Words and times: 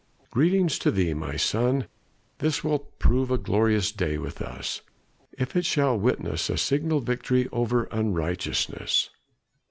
Greetings 0.31 0.79
to 0.79 0.89
thee, 0.89 1.13
my 1.13 1.35
son. 1.35 1.85
This 2.39 2.63
will 2.63 2.79
prove 2.79 3.29
a 3.29 3.37
glorious 3.37 3.91
day 3.91 4.17
with 4.17 4.41
us, 4.41 4.81
if 5.37 5.55
it 5.55 5.63
shall 5.63 5.95
witness 5.95 6.49
a 6.49 6.57
signal 6.57 7.01
victory 7.01 7.47
over 7.51 7.83
unrighteousness." 7.91 9.11